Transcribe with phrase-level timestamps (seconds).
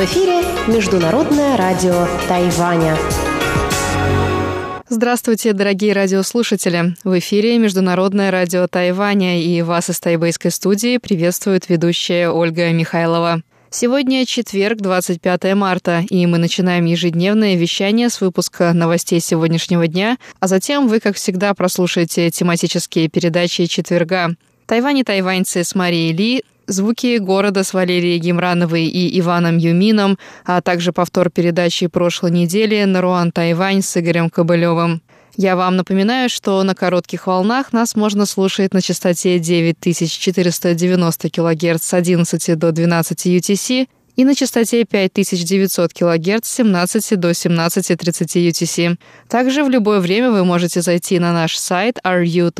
[0.00, 2.96] В эфире Международное радио Тайваня.
[4.88, 6.96] Здравствуйте, дорогие радиослушатели!
[7.04, 13.42] В эфире Международное радио Тайваня и вас из тайбэйской студии приветствует ведущая Ольга Михайлова.
[13.68, 20.48] Сегодня четверг, 25 марта, и мы начинаем ежедневное вещание с выпуска новостей сегодняшнего дня, а
[20.48, 24.30] затем вы, как всегда, прослушаете тематические передачи четверга.
[24.64, 30.60] Тайвань и тайваньцы с Марией Ли, звуки города с Валерией Гемрановой и Иваном Юмином, а
[30.60, 35.02] также повтор передачи прошлой недели «Наруан Тайвань» с Игорем Кобылевым.
[35.36, 41.94] Я вам напоминаю, что на коротких волнах нас можно слушать на частоте 9490 кГц с
[41.94, 48.96] 11 до 12 UTC и на частоте 5900 кГц с 17 до 17.30 UTC.
[49.28, 52.50] Также в любое время вы можете зайти на наш сайт ru.rti.org.tw,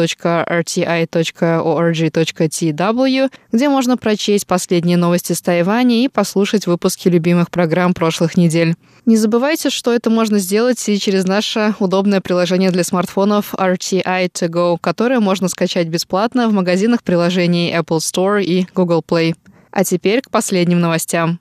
[3.53, 8.75] где можно прочесть последние новости с Тайваня и послушать выпуски любимых программ прошлых недель.
[9.07, 14.48] Не забывайте, что это можно сделать и через наше удобное приложение для смартфонов RTI To
[14.48, 19.35] Go, которое можно скачать бесплатно в магазинах приложений Apple Store и Google Play.
[19.71, 21.41] А теперь к последним новостям.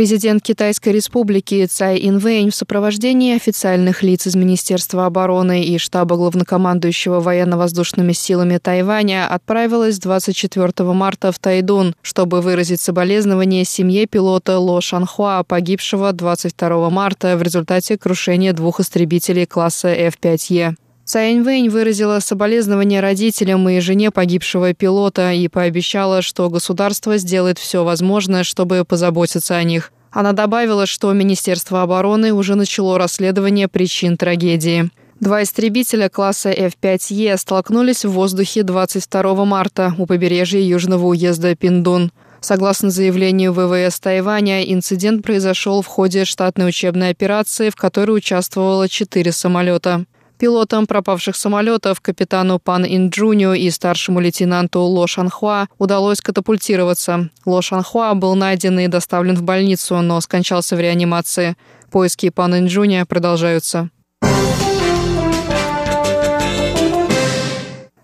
[0.00, 7.20] Президент Китайской республики Цай Инвэнь в сопровождении официальных лиц из Министерства обороны и штаба главнокомандующего
[7.20, 15.42] военно-воздушными силами Тайваня отправилась 24 марта в Тайдун, чтобы выразить соболезнование семье пилота Ло Шанхуа,
[15.46, 20.76] погибшего 22 марта в результате крушения двух истребителей класса F-5E.
[21.10, 27.82] Цай Вэнь выразила соболезнования родителям и жене погибшего пилота и пообещала, что государство сделает все
[27.82, 29.90] возможное, чтобы позаботиться о них.
[30.12, 34.88] Она добавила, что Министерство обороны уже начало расследование причин трагедии.
[35.18, 42.12] Два истребителя класса F-5E столкнулись в воздухе 22 марта у побережья южного уезда Пиндун.
[42.40, 49.32] Согласно заявлению ВВС Тайваня, инцидент произошел в ходе штатной учебной операции, в которой участвовало четыре
[49.32, 50.04] самолета.
[50.40, 57.28] Пилотам пропавших самолетов, капитану Пан Инджуню и старшему лейтенанту Ло Шанхуа удалось катапультироваться.
[57.44, 61.56] Ло Шанхуа был найден и доставлен в больницу, но скончался в реанимации.
[61.90, 63.90] Поиски Пан Инджуня продолжаются.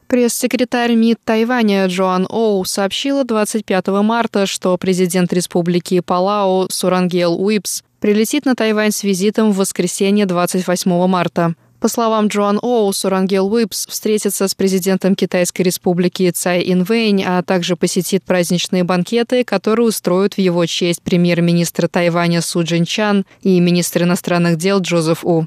[0.06, 8.44] Пресс-секретарь МИД Тайваня Джоан Оу сообщила 25 марта, что президент республики Палау Сурангел Уипс прилетит
[8.44, 11.54] на Тайвань с визитом в воскресенье 28 марта.
[11.80, 17.76] По словам Джоан Оу, Сурангел Уипс встретится с президентом Китайской республики Цай Инвэнь, а также
[17.76, 24.56] посетит праздничные банкеты, которые устроят в его честь премьер-министр Тайваня Су Джинчан и министр иностранных
[24.56, 25.46] дел Джозеф У.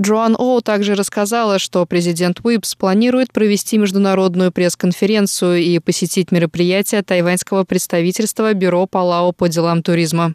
[0.00, 7.64] Джоан Оу также рассказала, что президент Уипс планирует провести международную пресс-конференцию и посетить мероприятие тайваньского
[7.64, 10.34] представительства Бюро Палао по делам туризма.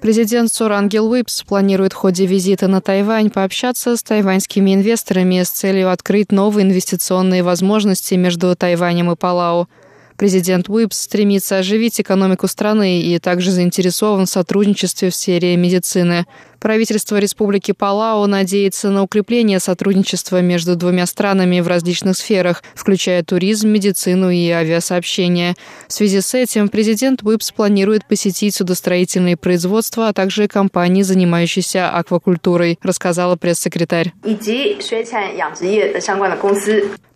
[0.00, 5.92] Президент Сурангел Уипс планирует в ходе визита на Тайвань пообщаться с тайваньскими инвесторами с целью
[5.92, 9.68] открыть новые инвестиционные возможности между Тайванем и Палау.
[10.16, 16.26] Президент Уипс стремится оживить экономику страны и также заинтересован в сотрудничестве в сфере медицины.
[16.60, 23.68] Правительство Республики Палау надеется на укрепление сотрудничества между двумя странами в различных сферах, включая туризм,
[23.68, 25.54] медицину и авиасообщение.
[25.88, 32.78] В связи с этим президент Уипс планирует посетить судостроительные производства, а также компании, занимающиеся аквакультурой,
[32.82, 34.12] рассказала пресс-секретарь.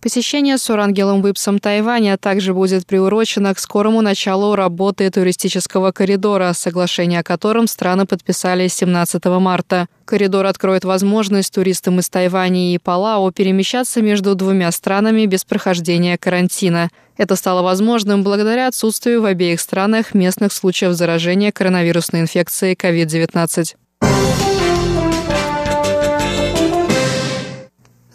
[0.00, 7.20] Посещение с Урангелом Уипсом Тайваня также будет приурочено к скорому началу работы туристического коридора, соглашение
[7.20, 9.86] о котором страны подписали 17 марта.
[10.04, 16.88] Коридор откроет возможность туристам из Тайваня и Палау перемещаться между двумя странами без прохождения карантина.
[17.18, 24.47] Это стало возможным благодаря отсутствию в обеих странах местных случаев заражения коронавирусной инфекцией COVID-19.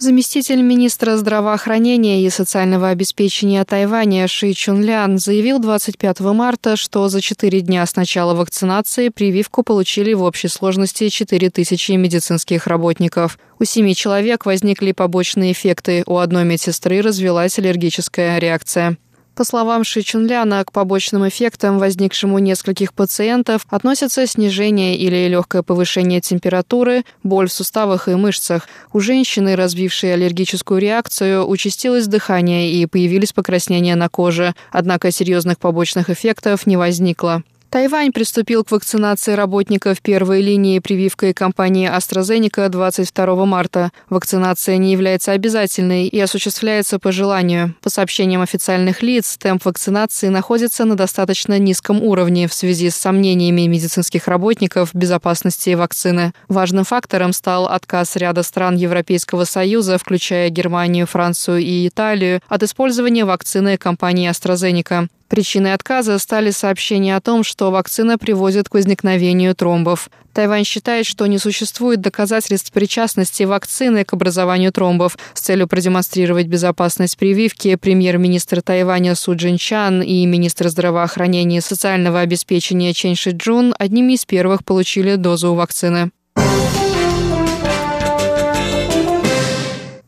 [0.04, 7.62] Заместитель министра здравоохранения и социального обеспечения Тайваня Ши Чунлян заявил 25 марта, что за четыре
[7.62, 13.40] дня с начала вакцинации прививку получили в общей сложности 4 тысячи медицинских работников.
[13.60, 18.98] У семи человек возникли побочные эффекты, у одной медсестры развилась аллергическая реакция.
[19.36, 25.64] По словам Ши Чунляна, к побочным эффектам, возникшим у нескольких пациентов, относятся снижение или легкое
[25.64, 28.68] повышение температуры, боль в суставах и мышцах.
[28.92, 36.12] У женщины, развившей аллергическую реакцию, участилось дыхание и появились покраснения на коже, однако серьезных побочных
[36.12, 37.42] эффектов не возникло.
[37.74, 43.90] Тайвань приступил к вакцинации работников первой линии прививкой компании AstraZeneca 22 марта.
[44.12, 47.74] Вакцинация не является обязательной и осуществляется по желанию.
[47.82, 53.62] По сообщениям официальных лиц, темп вакцинации находится на достаточно низком уровне в связи с сомнениями
[53.62, 56.34] медицинских работников безопасности вакцины.
[56.50, 63.26] Важным фактором стал отказ ряда стран Европейского Союза, включая Германию, Францию и Италию, от использования
[63.26, 65.08] вакцины компании AstraZeneca.
[65.34, 70.12] Причиной отказа стали сообщения о том, что вакцина приводит к возникновению тромбов.
[70.32, 75.18] Тайвань считает, что не существует доказательств причастности вакцины к образованию тромбов.
[75.34, 82.94] С целью продемонстрировать безопасность прививки премьер-министр Тайваня Су Джинчан и министр здравоохранения и социального обеспечения
[82.94, 86.12] Чен Шиджун одними из первых получили дозу вакцины.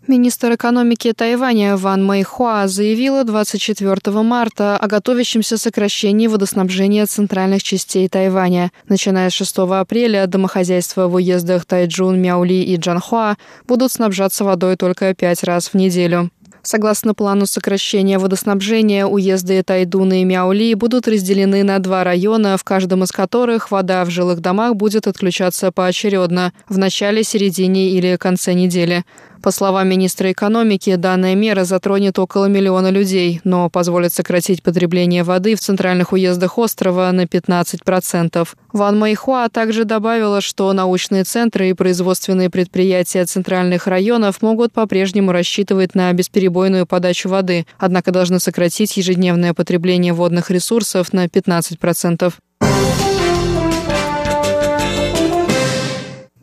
[0.07, 8.71] Министр экономики Тайваня Ван Мэйхуа заявила 24 марта о готовящемся сокращении водоснабжения центральных частей Тайваня.
[8.87, 13.37] Начиная с 6 апреля домохозяйства в уездах Тайджун, Мяули и Джанхуа
[13.67, 16.29] будут снабжаться водой только пять раз в неделю.
[16.65, 23.03] Согласно плану сокращения водоснабжения, уезды Тайдуна и Мяули будут разделены на два района, в каждом
[23.03, 29.05] из которых вода в жилых домах будет отключаться поочередно в начале, середине или конце недели.
[29.45, 35.53] По словам министра экономики, данная мера затронет около миллиона людей, но позволит сократить потребление воды
[35.53, 38.47] в центральных уездах острова на 15%.
[38.73, 45.93] Ван Майхуа также добавила, что научные центры и производственные предприятия центральных районов могут по-прежнему рассчитывать
[45.93, 52.33] на бесперебойную подачу воды, однако должны сократить ежедневное потребление водных ресурсов на 15%.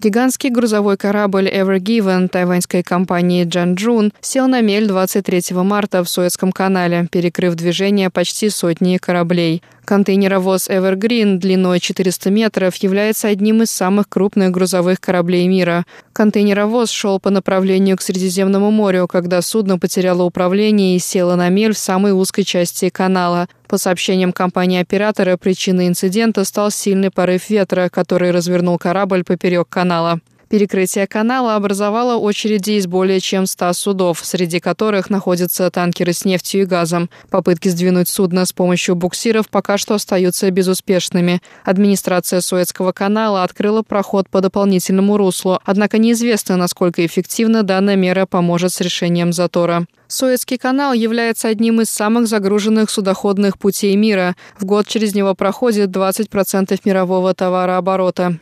[0.03, 6.51] Гигантский грузовой корабль Ever Given тайваньской компании Джанчжун сел на мель 23 марта в Суэцком
[6.51, 9.63] канале, перекрыв движение почти сотни кораблей.
[9.85, 15.85] Контейнеровоз Evergreen длиной 400 метров является одним из самых крупных грузовых кораблей мира.
[16.13, 21.75] Контейнеровоз шел по направлению к Средиземному морю, когда судно потеряло управление и село на мель
[21.75, 23.49] в самой узкой части канала.
[23.67, 30.21] По сообщениям компании-оператора, причиной инцидента стал сильный порыв ветра, который развернул корабль поперек канала.
[30.53, 36.61] Перекрытие канала образовало очереди из более чем 100 судов, среди которых находятся танкеры с нефтью
[36.61, 37.09] и газом.
[37.31, 41.41] Попытки сдвинуть судно с помощью буксиров пока что остаются безуспешными.
[41.65, 48.75] Администрация Суэцкого канала открыла проход по дополнительному руслу, однако неизвестно, насколько эффективно данная мера поможет
[48.75, 49.87] с решением затора.
[50.07, 54.37] Суэцкий канал является одним из самых загруженных судоходных путей мира.
[54.59, 58.37] В год через него проходит 20% мирового товарооборота.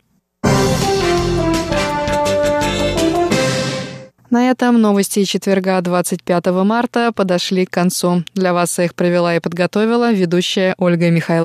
[4.31, 8.23] На этом новости четверга 25 марта подошли к концу.
[8.33, 11.39] Для вас их провела и подготовила ведущая Ольга Михайловна.